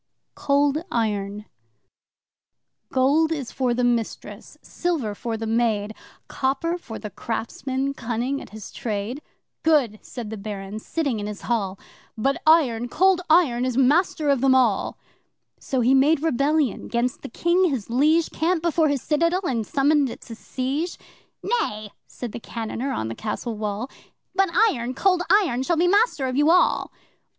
[0.33, 1.45] Cold Iron
[2.91, 5.93] 'Gold is for the mistress silver for the maid!
[6.27, 9.21] Copper for the craftsman cunning at his trade.'
[9.61, 11.77] 'Good!' said the Baron, sitting in his hall,
[12.17, 14.97] 'But Iron Cold Iron is master of them all!'
[15.59, 20.09] So he made rebellion 'gainst the King his liege, Camped before his citadel and summoned
[20.09, 20.97] it to siege
[21.43, 23.87] 'Nay!' said the cannoneer on the castle wall,
[24.33, 26.91] 'But Iron Cold Iron shall be master of you all!